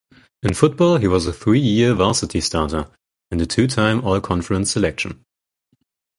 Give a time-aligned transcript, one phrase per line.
[0.41, 2.89] In football, he was a three-year varsity starter
[3.29, 5.23] and a two-time All-Conference selection.